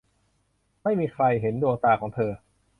[0.83, 2.31] ไม่มีใครเห็นดวงตาของเธอ